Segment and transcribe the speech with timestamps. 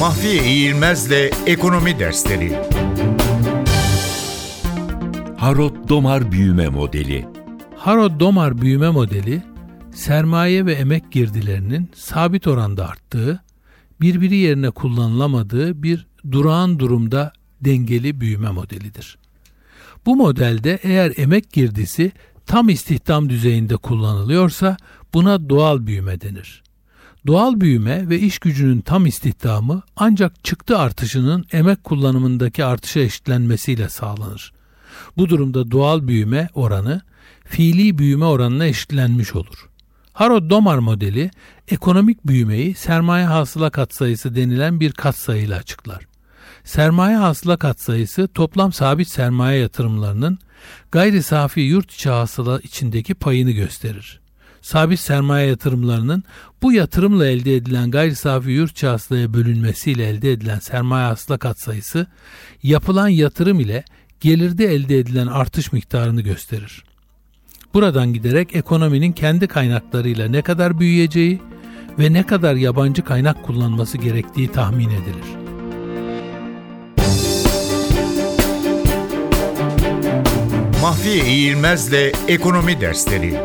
[0.00, 2.58] Mahfiye İğilmez'le Ekonomi Dersleri
[5.36, 7.26] Harot Domar Büyüme Modeli
[7.76, 9.42] Harod Domar büyüme modeli
[9.94, 13.42] sermaye ve emek girdilerinin sabit oranda arttığı,
[14.00, 19.18] birbiri yerine kullanılamadığı bir durağan durumda dengeli büyüme modelidir.
[20.06, 22.12] Bu modelde eğer emek girdisi
[22.46, 24.76] tam istihdam düzeyinde kullanılıyorsa
[25.14, 26.62] buna doğal büyüme denir.
[27.26, 34.52] Doğal büyüme ve iş gücünün tam istihdamı ancak çıktı artışının emek kullanımındaki artışa eşitlenmesiyle sağlanır.
[35.16, 37.00] Bu durumda doğal büyüme oranı
[37.44, 39.68] fiili büyüme oranına eşitlenmiş olur.
[40.12, 41.30] Harrod-Domar modeli
[41.68, 46.06] ekonomik büyümeyi sermaye hasıla katsayısı denilen bir katsayıyla açıklar.
[46.64, 50.38] Sermaye hasıla katsayısı toplam sabit sermaye yatırımlarının
[50.92, 54.19] gayri safi yurt içi hasıla içindeki payını gösterir.
[54.62, 56.24] Sabit sermaye yatırımlarının
[56.62, 62.06] bu yatırımla elde edilen gayri safi yurt hasılaya bölünmesiyle elde edilen sermaye hasıla katsayısı
[62.62, 63.84] yapılan yatırım ile
[64.20, 66.84] gelirde elde edilen artış miktarını gösterir.
[67.74, 71.42] Buradan giderek ekonominin kendi kaynaklarıyla ne kadar büyüyeceği
[71.98, 75.40] ve ne kadar yabancı kaynak kullanması gerektiği tahmin edilir.
[80.82, 83.40] Mahfiye İğilmez'le Ekonomi Dersleri